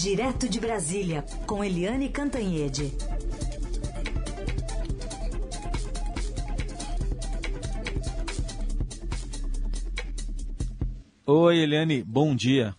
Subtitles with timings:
[0.00, 2.92] Direto de Brasília, com Eliane Cantanhede.
[11.26, 12.76] Oi, Eliane, bom dia.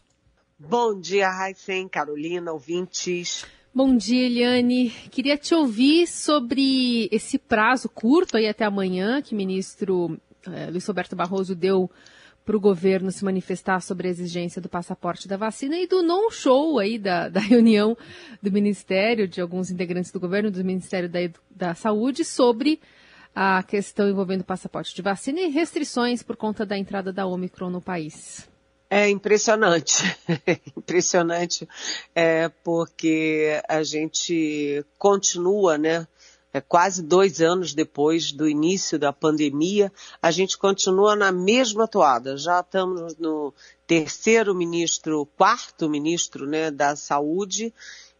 [0.57, 3.45] Bom dia, Raicen, Carolina, ouvintes.
[3.75, 4.89] Bom dia, Eliane.
[5.11, 10.17] Queria te ouvir sobre esse prazo curto aí até amanhã que o ministro
[10.47, 11.91] eh, Luiz Roberto Barroso deu
[12.49, 16.79] para o governo se manifestar sobre a exigência do passaporte da vacina e do non-show
[16.79, 17.95] aí da, da, reunião
[18.41, 22.81] do Ministério, de alguns integrantes do governo, do Ministério da, da Saúde, sobre
[23.35, 27.81] a questão envolvendo passaporte de vacina e restrições por conta da entrada da Omicron no
[27.81, 28.49] país.
[28.89, 30.01] É impressionante,
[30.75, 31.69] impressionante,
[32.15, 36.07] é, porque a gente continua, né?
[36.51, 42.35] É, quase dois anos depois do início da pandemia, a gente continua na mesma toada.
[42.37, 43.53] Já estamos no
[43.85, 47.71] terceiro ministro, quarto ministro, né, da saúde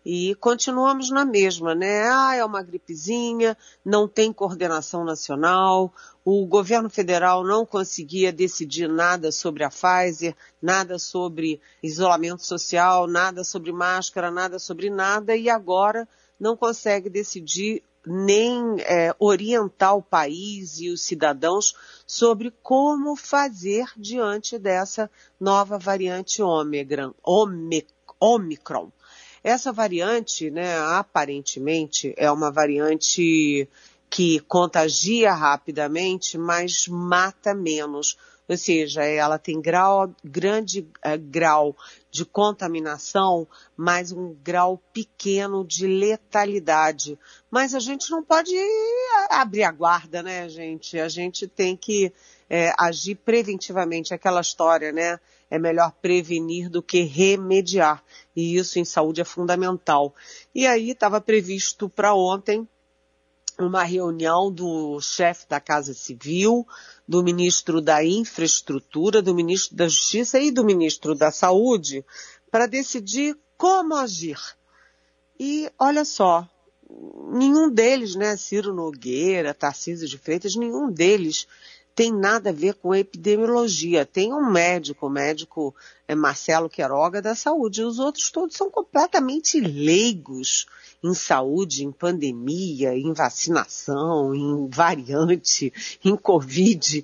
[0.06, 2.08] e continuamos na mesma, né?
[2.10, 9.32] Ah, é uma gripezinha, não tem coordenação nacional, o governo federal não conseguia decidir nada
[9.32, 16.08] sobre a Pfizer, nada sobre isolamento social, nada sobre máscara, nada sobre nada, e agora
[16.40, 21.76] não consegue decidir nem é, orientar o país e os cidadãos
[22.08, 27.14] sobre como fazer diante dessa nova variante Omicron.
[28.20, 28.92] Omicron.
[29.44, 33.70] Essa variante, né, aparentemente, é uma variante
[34.10, 38.18] que contagia rapidamente, mas mata menos.
[38.48, 41.76] Ou seja, ela tem grau, grande uh, grau
[42.12, 47.18] de contaminação, mas um grau pequeno de letalidade.
[47.52, 48.56] Mas a gente não pode
[49.30, 51.00] abrir a guarda, né, gente?
[51.00, 52.12] A gente tem que
[52.50, 54.14] é, agir preventivamente.
[54.14, 55.20] Aquela história, né?
[55.50, 58.04] é melhor prevenir do que remediar.
[58.36, 60.14] E isso em saúde é fundamental.
[60.54, 62.68] E aí estava previsto para ontem
[63.58, 66.66] uma reunião do chefe da Casa Civil,
[67.10, 72.06] do ministro da Infraestrutura, do ministro da Justiça e do ministro da Saúde
[72.52, 74.38] para decidir como agir.
[75.40, 76.48] E olha só,
[77.32, 81.48] nenhum deles, né, Ciro Nogueira, Tarcísio de Freitas, nenhum deles
[82.00, 84.06] tem nada a ver com epidemiologia.
[84.06, 85.76] Tem um médico, o médico
[86.08, 87.84] é Marcelo Queiroga da saúde.
[87.84, 90.66] Os outros todos são completamente leigos
[91.04, 97.04] em saúde, em pandemia, em vacinação, em variante, em Covid.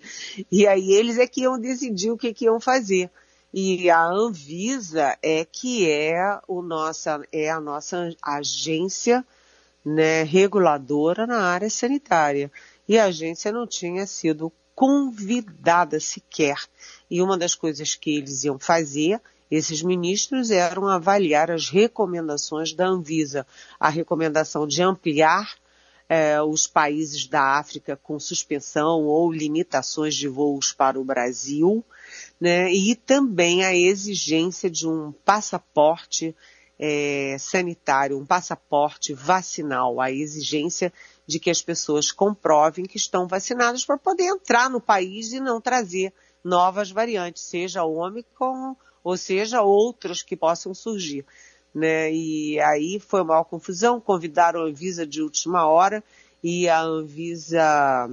[0.50, 3.12] E aí eles é que iam decidir o que, que iam fazer.
[3.54, 9.26] E a Anvisa é que é, o nossa, é a nossa agência
[9.84, 12.50] né, reguladora na área sanitária.
[12.88, 16.58] E a agência não tinha sido convidada sequer.
[17.10, 22.86] E uma das coisas que eles iam fazer, esses ministros, eram avaliar as recomendações da
[22.86, 23.48] Anvisa.
[23.80, 25.56] A recomendação de ampliar
[26.10, 31.84] eh, os países da África com suspensão ou limitações de voos para o Brasil,
[32.40, 32.72] né?
[32.72, 36.36] e também a exigência de um passaporte
[36.78, 40.92] é, sanitário, um passaporte vacinal, a exigência
[41.28, 45.60] de que as pessoas comprovem que estão vacinadas para poder entrar no país e não
[45.60, 46.14] trazer
[46.44, 51.26] novas variantes, seja o Omicron ou seja outras que possam surgir.
[51.74, 52.14] Né?
[52.14, 56.04] E aí foi uma confusão, convidaram a Anvisa de última hora
[56.44, 58.10] e a Anvisa,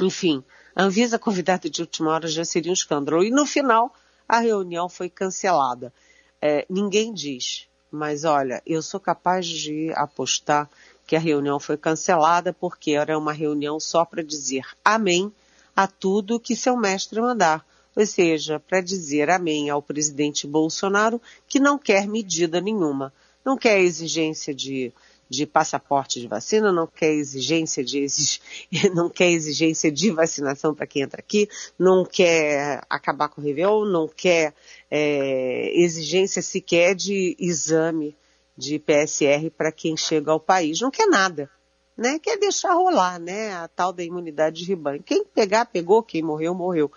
[0.00, 0.42] enfim,
[0.74, 3.22] a Anvisa convidada de última hora já seria um escândalo.
[3.22, 3.92] E no final
[4.28, 5.92] a reunião foi cancelada.
[6.40, 10.68] É, ninguém diz, mas olha, eu sou capaz de apostar
[11.06, 15.32] que a reunião foi cancelada porque era uma reunião só para dizer amém
[15.76, 17.64] a tudo que seu mestre mandar.
[17.96, 23.12] Ou seja, para dizer amém ao presidente Bolsonaro que não quer medida nenhuma.
[23.44, 24.92] Não quer exigência de,
[25.28, 28.06] de passaporte de vacina, não quer exigência de
[28.94, 31.48] não quer exigência de vacinação para quem entra aqui,
[31.78, 34.54] não quer acabar com o Réveillon, não quer
[34.90, 38.16] é, exigência sequer de exame
[38.56, 40.80] de PSR para quem chega ao país.
[40.80, 41.50] Não quer nada,
[41.96, 42.18] né?
[42.18, 43.52] Quer deixar rolar, né?
[43.54, 45.02] A tal da imunidade de rebanho.
[45.02, 46.02] Quem pegar, pegou.
[46.02, 46.90] Quem morreu, morreu.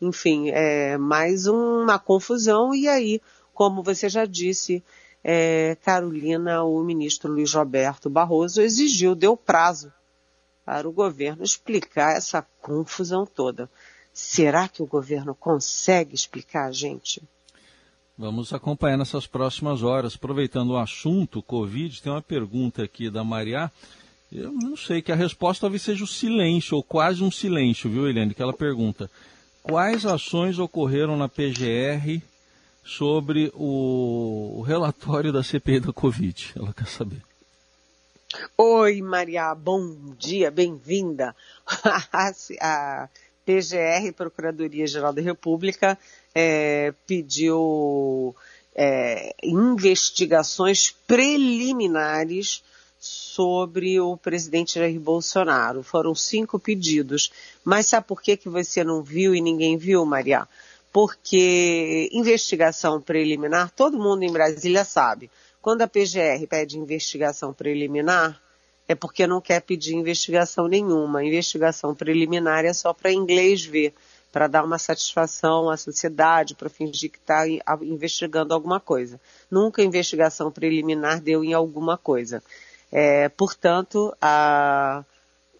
[0.00, 2.74] Enfim, é mais uma confusão.
[2.74, 3.20] E aí,
[3.52, 4.82] como você já disse,
[5.22, 9.92] é, Carolina, o ministro Luiz Roberto Barroso exigiu, deu prazo
[10.64, 13.68] para o governo explicar essa confusão toda.
[14.12, 17.22] Será que o governo consegue explicar, gente?
[18.16, 20.14] Vamos acompanhar nessas próximas horas.
[20.14, 23.70] Aproveitando o assunto Covid, tem uma pergunta aqui da Maria.
[24.30, 28.08] Eu não sei, que a resposta talvez seja o silêncio, ou quase um silêncio, viu,
[28.08, 28.34] Eliane?
[28.34, 29.10] Que ela pergunta:
[29.62, 32.22] quais ações ocorreram na PGR
[32.84, 36.52] sobre o, relatório da CPI da Covid.
[36.56, 37.22] Ela quer saber.
[38.56, 41.36] Oi, Maria, bom dia, bem-vinda.
[42.60, 43.08] a
[43.44, 45.98] PGR, Procuradoria-Geral da República,
[46.34, 48.34] é, pediu
[48.74, 52.62] é, investigações preliminares
[52.98, 55.82] sobre o presidente Jair Bolsonaro.
[55.82, 57.32] Foram cinco pedidos.
[57.64, 60.46] Mas sabe por que, que você não viu e ninguém viu, Maria?
[60.92, 65.30] Porque investigação preliminar, todo mundo em Brasília sabe.
[65.60, 68.41] Quando a PGR pede investigação preliminar,
[68.88, 71.24] é porque não quer pedir investigação nenhuma.
[71.24, 73.94] Investigação preliminar é só para inglês ver,
[74.30, 77.44] para dar uma satisfação à sociedade, para fingir que está
[77.82, 79.20] investigando alguma coisa.
[79.50, 82.42] Nunca investigação preliminar deu em alguma coisa.
[82.90, 85.04] É, portanto, a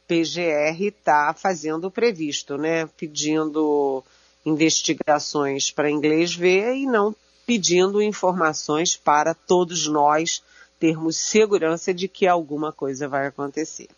[0.06, 2.86] PGR está fazendo o previsto, né?
[2.96, 4.04] Pedindo
[4.44, 7.14] investigações para inglês ver e não
[7.46, 10.42] pedindo informações para todos nós
[10.82, 13.88] termos segurança de que alguma coisa vai acontecer.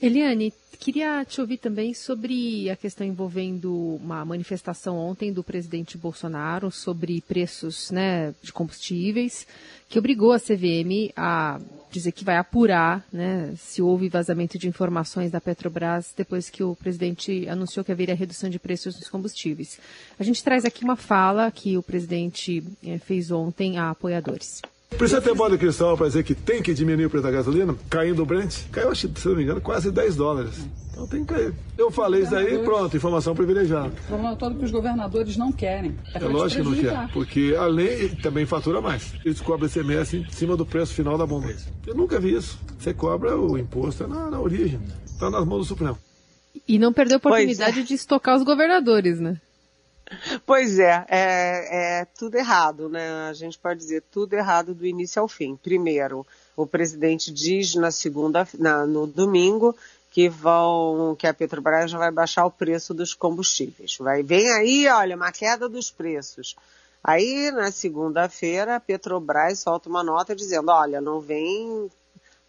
[0.00, 6.70] Eliane, queria te ouvir também sobre a questão envolvendo uma manifestação ontem do presidente Bolsonaro
[6.70, 9.46] sobre preços né, de combustíveis,
[9.90, 11.60] que obrigou a CVM a
[11.90, 16.74] dizer que vai apurar né, se houve vazamento de informações da Petrobras depois que o
[16.74, 19.78] presidente anunciou que haveria redução de preços dos combustíveis.
[20.18, 24.62] A gente traz aqui uma fala que o presidente eh, fez ontem a apoiadores.
[24.96, 27.74] Precisa ter bola de cristal para dizer que tem que diminuir o preço da gasolina,
[27.90, 30.66] caindo o Brent, caiu, se não me engano, quase 10 dólares.
[30.90, 31.52] Então tem que cair.
[31.76, 33.88] Eu falei isso aí, pronto, informação privilegiada.
[33.88, 35.94] O problema todo que os governadores não querem.
[36.14, 39.12] É, é lógico que não quer, porque a lei também fatura mais.
[39.22, 41.54] Eles cobram ICMS em cima do preço final da bomba.
[41.86, 42.58] Eu nunca vi isso.
[42.78, 45.98] Você cobra o imposto é na, na origem, está nas mãos do Supremo.
[46.66, 47.82] E não perdeu a oportunidade é.
[47.82, 49.38] de estocar os governadores, né?
[50.44, 53.28] Pois é, é, é, tudo errado, né?
[53.28, 55.56] A gente pode dizer tudo errado do início ao fim.
[55.56, 56.24] Primeiro,
[56.56, 59.76] o presidente diz na segunda, na, no domingo
[60.10, 63.96] que vão, que a Petrobras já vai baixar o preço dos combustíveis.
[63.98, 66.56] Vai, vem aí, olha, uma queda dos preços.
[67.02, 71.90] Aí, na segunda-feira, a Petrobras solta uma nota dizendo, olha, não vem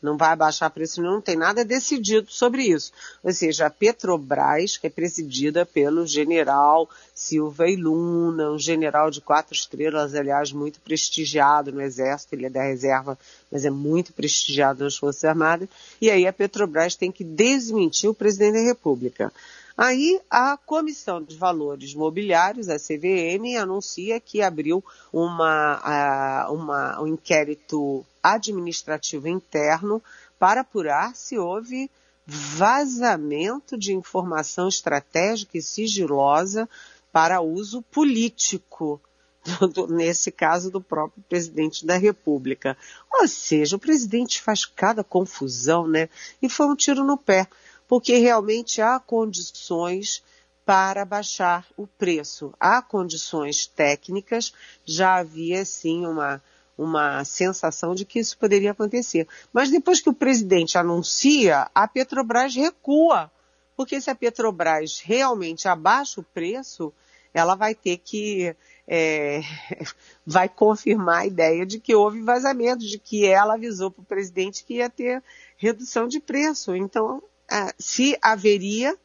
[0.01, 2.91] não vai abaixar preço, não tem nada decidido sobre isso.
[3.23, 9.53] Ou seja, a Petrobras, que é presidida pelo general Silva Luna, um general de quatro
[9.53, 13.17] estrelas, aliás, muito prestigiado no Exército, ele é da reserva,
[13.51, 15.67] mas é muito prestigiado nas Forças Armadas,
[15.99, 19.33] e aí a Petrobras tem que desmentir o presidente da República.
[19.77, 24.83] Aí a Comissão de Valores Mobiliários, a CVM, anuncia que abriu
[25.13, 30.01] uma, uma, um inquérito administrativo interno
[30.39, 31.89] para apurar se houve
[32.25, 36.67] vazamento de informação estratégica e sigilosa
[37.11, 39.01] para uso político,
[39.89, 42.77] nesse caso do próprio presidente da República.
[43.11, 46.09] Ou seja, o presidente faz cada confusão, né?
[46.41, 47.47] E foi um tiro no pé
[47.87, 50.21] porque realmente há condições
[50.65, 52.53] para baixar o preço.
[52.59, 54.51] Há condições técnicas,
[54.85, 56.43] já havia sim uma,
[56.77, 59.27] uma sensação de que isso poderia acontecer.
[59.51, 63.31] Mas depois que o presidente anuncia, a Petrobras recua.
[63.75, 66.93] Porque se a Petrobras realmente abaixa o preço,
[67.33, 68.55] ela vai ter que.
[68.87, 69.41] É,
[70.25, 74.63] vai confirmar a ideia de que houve vazamento, de que ela avisou para o presidente
[74.63, 75.23] que ia ter
[75.57, 76.75] redução de preço.
[76.75, 78.95] Então, ah, se haveria,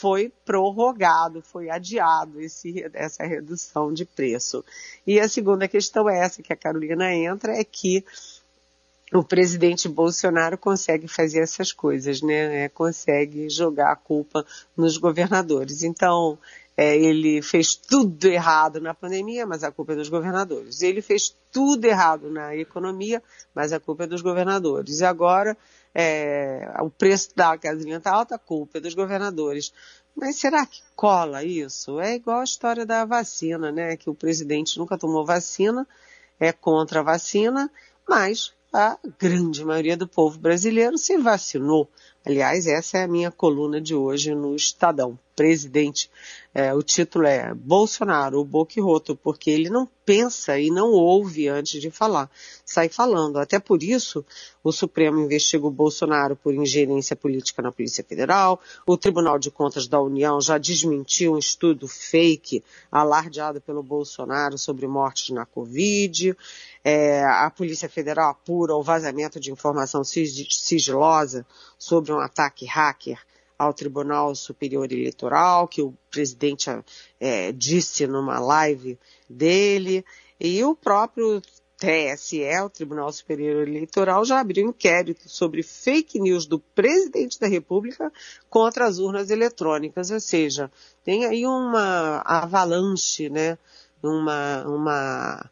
[0.00, 4.64] foi prorrogado, foi adiado esse, essa redução de preço.
[5.04, 8.04] E a segunda questão é essa que a Carolina entra, é que
[9.12, 12.64] o presidente Bolsonaro consegue fazer essas coisas, né?
[12.64, 15.82] É, consegue jogar a culpa nos governadores.
[15.82, 16.38] Então,
[16.80, 20.80] é, ele fez tudo errado na pandemia, mas a culpa é dos governadores.
[20.80, 23.20] Ele fez tudo errado na economia,
[23.52, 25.00] mas a culpa é dos governadores.
[25.00, 25.56] E agora
[25.92, 29.72] é, o preço da gasolina está alta, a culpa é dos governadores.
[30.14, 31.98] Mas será que cola isso?
[31.98, 33.96] É igual a história da vacina, né?
[33.96, 35.84] Que o presidente nunca tomou vacina,
[36.38, 37.68] é contra a vacina,
[38.08, 41.90] mas a grande maioria do povo brasileiro se vacinou.
[42.24, 45.18] Aliás, essa é a minha coluna de hoje no Estadão.
[45.38, 46.10] Presidente,
[46.52, 51.80] é, o título é Bolsonaro, o boquiroto, porque ele não pensa e não ouve antes
[51.80, 52.28] de falar.
[52.64, 53.36] Sai falando.
[53.36, 54.26] Até por isso,
[54.64, 58.60] o Supremo investiga o Bolsonaro por ingerência política na Polícia Federal.
[58.84, 64.88] O Tribunal de Contas da União já desmentiu um estudo fake alardeado pelo Bolsonaro sobre
[64.88, 66.36] mortes na Covid.
[66.82, 71.46] É, a Polícia Federal apura o vazamento de informação sigilosa
[71.78, 73.20] sobre um ataque hacker
[73.58, 76.70] ao Tribunal Superior Eleitoral, que o presidente
[77.18, 78.98] é, disse numa live
[79.28, 80.04] dele,
[80.38, 81.42] e o próprio
[81.78, 88.12] TSE, o Tribunal Superior Eleitoral, já abriu inquérito sobre fake news do presidente da República
[88.48, 90.70] contra as urnas eletrônicas, ou seja,
[91.04, 93.58] tem aí uma avalanche, né,
[94.02, 95.50] uma, uma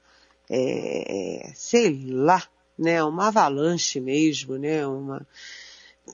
[0.48, 2.42] é, sei lá,
[2.78, 5.26] né, uma avalanche mesmo, né, uma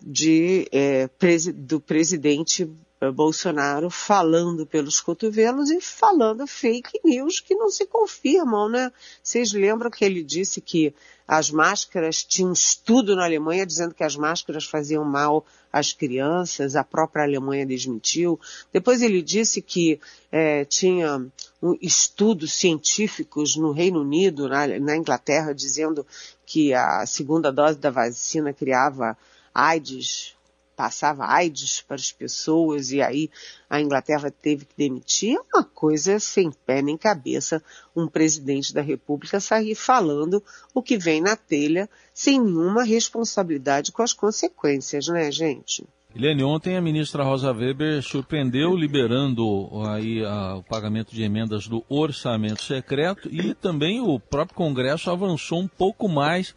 [0.00, 1.08] de é,
[1.54, 2.70] do presidente
[3.00, 8.92] eh, Bolsonaro falando pelos cotovelos e falando fake news que não se confirmam, né?
[9.22, 10.94] Vocês lembram que ele disse que
[11.26, 16.76] as máscaras, tinha um estudo na Alemanha dizendo que as máscaras faziam mal às crianças,
[16.76, 18.38] a própria Alemanha desmentiu.
[18.72, 19.98] Depois ele disse que
[20.30, 21.26] é, tinha
[21.62, 26.06] um estudos científicos no Reino Unido, na, na Inglaterra, dizendo
[26.44, 29.16] que a segunda dose da vacina criava
[29.54, 30.34] AIDS
[30.76, 33.30] passava AIDS para as pessoas e aí
[33.68, 37.62] a Inglaterra teve que demitir, é uma coisa sem pé nem cabeça
[37.94, 40.42] um presidente da República sair falando
[40.74, 45.84] o que vem na telha sem nenhuma responsabilidade com as consequências, né, gente?
[46.14, 51.82] Eliane, ontem a ministra Rosa Weber surpreendeu liberando aí a, o pagamento de emendas do
[51.88, 56.54] orçamento secreto e também o próprio Congresso avançou um pouco mais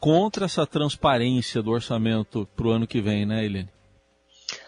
[0.00, 3.70] contra essa transparência do orçamento para o ano que vem, né, Helene?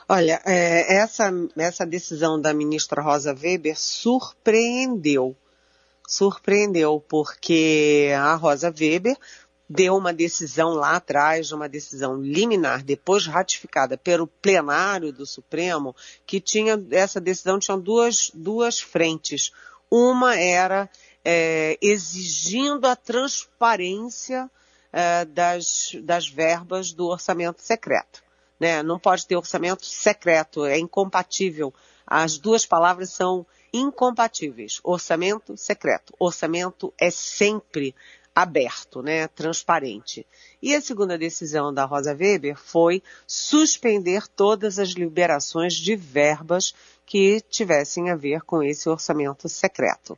[0.08, 5.36] Olha, é, essa, essa decisão da ministra Rosa Weber surpreendeu.
[6.06, 9.16] Surpreendeu, porque a Rosa Weber
[9.68, 15.94] deu uma decisão lá atrás, uma decisão liminar, depois ratificada pelo plenário do Supremo,
[16.26, 19.52] que tinha, essa decisão tinha duas, duas frentes.
[19.90, 20.88] Uma era
[21.22, 24.50] é, exigindo a transparência
[24.92, 28.22] uh, das, das verbas do orçamento secreto.
[28.58, 28.82] Né?
[28.82, 31.72] Não pode ter orçamento secreto, é incompatível.
[32.06, 34.80] As duas palavras são incompatíveis.
[34.82, 36.14] Orçamento secreto.
[36.18, 37.94] Orçamento é sempre
[38.38, 40.24] aberto, né, transparente.
[40.62, 46.72] E a segunda decisão da Rosa Weber foi suspender todas as liberações de verbas
[47.04, 50.16] que tivessem a ver com esse orçamento secreto.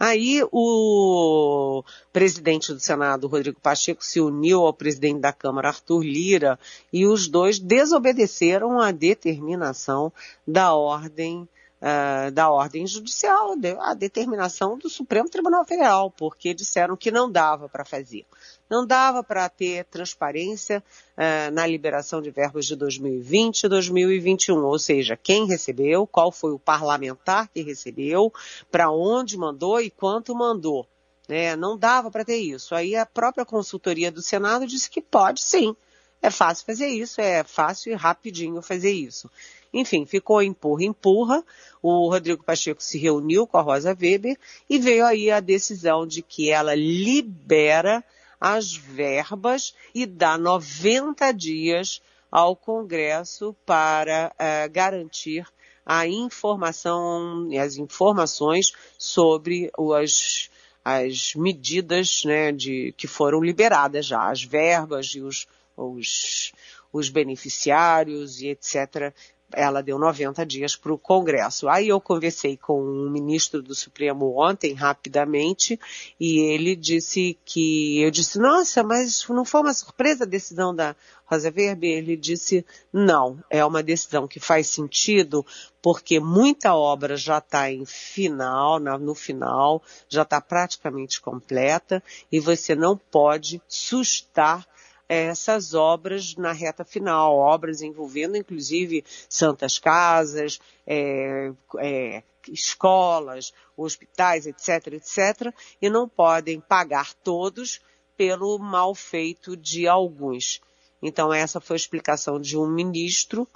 [0.00, 6.58] Aí o presidente do Senado, Rodrigo Pacheco, se uniu ao presidente da Câmara, Arthur Lira,
[6.90, 10.10] e os dois desobedeceram à determinação
[10.46, 11.46] da ordem
[11.80, 17.68] uh, da ordem judicial, a determinação do Supremo Tribunal Federal, porque disseram que não dava
[17.68, 18.24] para fazer.
[18.68, 20.82] Não dava para ter transparência
[21.16, 26.52] uh, na liberação de verbas de 2020 e 2021, ou seja, quem recebeu, qual foi
[26.52, 28.32] o parlamentar que recebeu,
[28.70, 30.86] para onde mandou e quanto mandou.
[31.28, 31.56] Né?
[31.56, 32.74] Não dava para ter isso.
[32.74, 35.74] Aí a própria consultoria do Senado disse que pode sim.
[36.20, 39.30] É fácil fazer isso, é fácil e rapidinho fazer isso.
[39.72, 41.44] Enfim, ficou empurra, empurra.
[41.82, 46.22] O Rodrigo Pacheco se reuniu com a Rosa Weber e veio aí a decisão de
[46.22, 48.04] que ela libera
[48.40, 55.46] as verbas e dá 90 dias ao Congresso para uh, garantir
[55.84, 60.50] a informação, as informações sobre as,
[60.84, 66.52] as medidas né, de, que foram liberadas já, as verbas e os, os,
[66.92, 69.14] os beneficiários e etc
[69.52, 71.68] ela deu 90 dias para o Congresso.
[71.68, 75.78] Aí eu conversei com o ministro do Supremo ontem, rapidamente,
[76.20, 80.94] e ele disse que, eu disse, nossa, mas não foi uma surpresa a decisão da
[81.24, 81.98] Rosa Weber?
[81.98, 85.44] Ele disse, não, é uma decisão que faz sentido,
[85.80, 92.74] porque muita obra já está em final, no final, já está praticamente completa, e você
[92.74, 94.66] não pode sustar
[95.08, 104.94] essas obras na reta final, obras envolvendo inclusive santas casas, é, é, escolas, hospitais, etc.,
[104.94, 107.80] etc., e não podem pagar todos
[108.16, 110.60] pelo mal feito de alguns.
[111.00, 113.48] Então essa foi a explicação de um ministro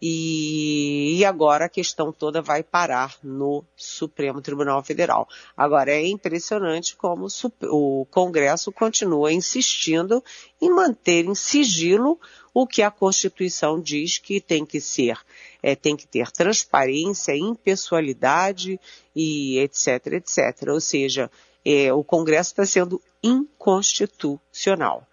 [0.00, 5.28] e, e, agora a questão toda vai parar no Supremo Tribunal Federal.
[5.54, 7.26] Agora é impressionante como
[7.64, 10.24] o Congresso continua insistindo
[10.60, 12.18] em manter em sigilo
[12.54, 15.18] o que a Constituição diz que tem que ser,
[15.62, 18.80] é, tem que ter transparência, impessoalidade
[19.14, 20.68] e etc, etc.
[20.68, 21.30] Ou seja,
[21.64, 25.06] é, o Congresso está sendo inconstitucional.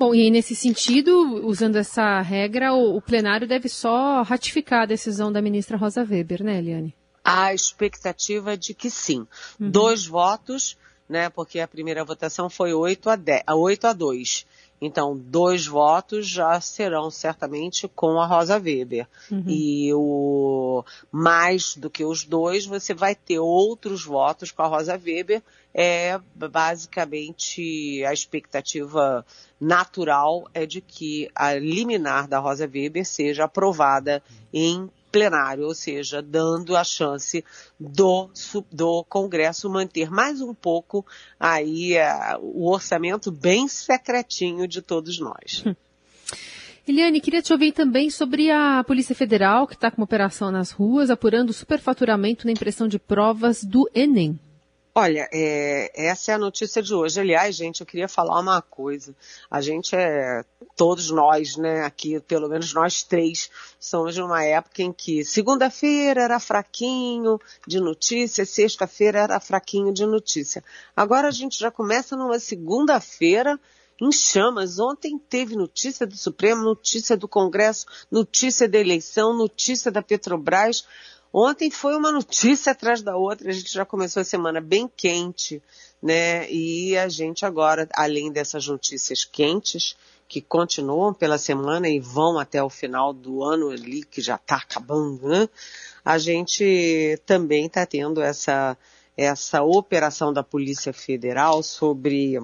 [0.00, 4.86] Bom, e aí, nesse sentido, usando essa regra, o, o, plenário deve só ratificar a
[4.86, 6.96] decisão da ministra Rosa Weber, né, Eliane?
[7.22, 9.26] A expectativa é de que sim.
[9.60, 9.70] Uhum.
[9.70, 10.78] Dois votos
[11.10, 11.28] né?
[11.28, 14.46] Porque a primeira votação foi 8 a, 10, 8 a 2.
[14.80, 19.06] Então, dois votos já serão certamente com a Rosa Weber.
[19.30, 19.44] Uhum.
[19.46, 20.82] E o
[21.12, 25.42] mais do que os dois, você vai ter outros votos com a Rosa Weber.
[25.74, 29.24] É basicamente a expectativa
[29.60, 34.22] natural é de que a liminar da Rosa Weber seja aprovada
[34.52, 37.44] em plenário, ou seja, dando a chance
[37.78, 38.30] do,
[38.72, 41.04] do Congresso manter mais um pouco
[41.38, 45.64] aí uh, o orçamento bem secretinho de todos nós.
[46.86, 50.70] Eliane, queria te ouvir também sobre a Polícia Federal, que está com uma operação nas
[50.70, 54.38] ruas, apurando superfaturamento na impressão de provas do Enem.
[54.92, 57.20] Olha, é, essa é a notícia de hoje.
[57.20, 59.14] Aliás, gente, eu queria falar uma coisa.
[59.48, 60.44] A gente é,
[60.76, 66.40] todos nós, né, aqui, pelo menos nós três, somos numa época em que segunda-feira era
[66.40, 70.64] fraquinho de notícia, sexta-feira era fraquinho de notícia.
[70.96, 73.60] Agora a gente já começa numa segunda-feira
[74.00, 74.80] em chamas.
[74.80, 80.84] Ontem teve notícia do Supremo, notícia do Congresso, notícia da eleição, notícia da Petrobras.
[81.32, 85.62] Ontem foi uma notícia atrás da outra, a gente já começou a semana bem quente,
[86.02, 86.50] né?
[86.50, 89.96] E a gente agora, além dessas notícias quentes,
[90.28, 94.56] que continuam pela semana e vão até o final do ano ali, que já está
[94.56, 95.48] acabando, né?
[96.04, 98.76] A gente também está tendo essa,
[99.16, 102.38] essa operação da Polícia Federal sobre,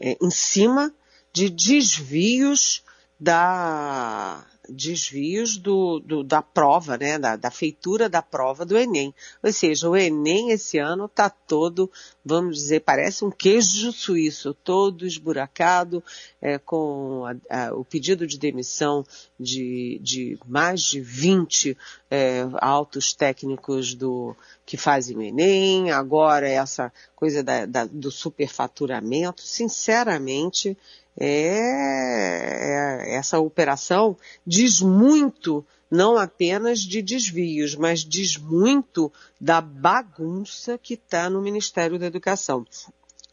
[0.00, 0.94] é, em cima
[1.32, 2.84] de desvios
[3.18, 9.12] da, desvios do, do, da prova, né, da, da, feitura da prova do Enem.
[9.42, 11.90] Ou seja, o Enem esse ano está todo,
[12.24, 16.02] vamos dizer, parece um queijo suíço, todo esburacado,
[16.40, 19.04] é, com a, a, o pedido de demissão
[19.38, 21.76] de, de mais de 20
[22.10, 29.42] é, altos técnicos do, que fazem o Enem, agora essa coisa da, da, do superfaturamento.
[29.42, 30.76] Sinceramente,
[31.18, 34.16] é, é, essa operação
[34.46, 41.98] diz muito não apenas de desvios, mas diz muito da bagunça que está no Ministério
[41.98, 42.64] da Educação.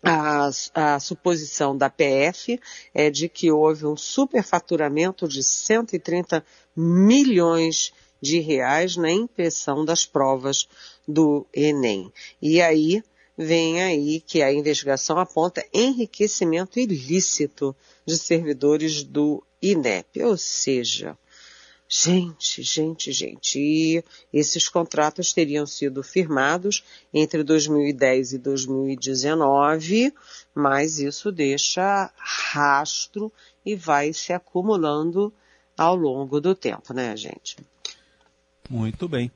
[0.03, 2.59] A, a, suposição da PF
[2.93, 6.43] é de que houve um superfaturamento de 130
[6.75, 10.67] milhões de reais na impressão das provas
[11.07, 12.11] do Enem.
[12.41, 13.03] E aí
[13.41, 17.73] vem aí que a investigação aponta enriquecimento ilícito
[18.05, 20.21] de servidores do INEP.
[20.23, 21.17] Ou seja,
[21.87, 30.13] gente, gente, gente, e esses contratos teriam sido firmados entre 2010 e 2019,
[30.53, 33.31] mas isso deixa rastro
[33.65, 35.33] e vai se acumulando
[35.77, 37.55] ao longo do tempo, né, gente?
[38.69, 39.31] Muito bem.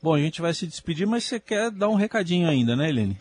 [0.00, 3.18] Bom, a gente vai se despedir, mas você quer dar um recadinho ainda, né, Helene?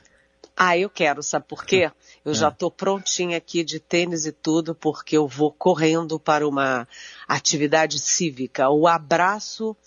[0.59, 1.91] Ah, eu quero, sabe por quê?
[2.25, 2.35] Eu é.
[2.35, 6.87] já estou prontinha aqui de tênis e tudo, porque eu vou correndo para uma
[7.27, 8.67] atividade cívica.
[8.67, 9.77] O abraço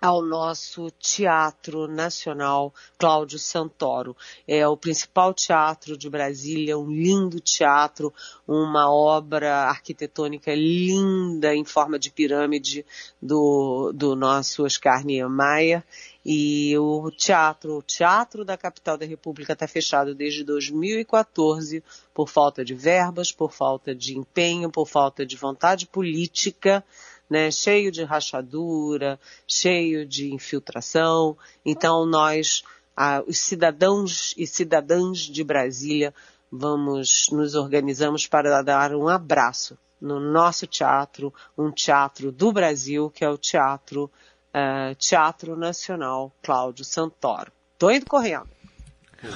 [0.00, 4.16] ao nosso Teatro Nacional Cláudio Santoro.
[4.46, 8.14] É o principal teatro de Brasília, um lindo teatro,
[8.46, 12.86] uma obra arquitetônica linda em forma de pirâmide
[13.20, 15.82] do, do nosso Oscar Niemeyer.
[16.24, 21.82] E o teatro, o teatro da capital da República está fechado desde 2014
[22.12, 26.84] por falta de verbas, por falta de empenho, por falta de vontade política
[27.28, 31.36] né, cheio de rachadura, cheio de infiltração.
[31.64, 32.62] Então nós,
[32.96, 36.14] ah, os cidadãos e cidadãs de Brasília,
[36.50, 43.24] vamos nos organizamos para dar um abraço no nosso teatro, um teatro do Brasil, que
[43.24, 44.10] é o Teatro
[44.48, 47.52] uh, Teatro Nacional Cláudio Santoro.
[47.78, 48.48] Tô indo correndo.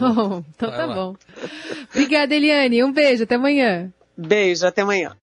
[0.00, 1.16] Oh, então tá bom.
[1.90, 2.83] Obrigada, Eliane.
[2.85, 3.92] Um beijo, até amanhã.
[4.16, 5.16] Beijo, até amanhã.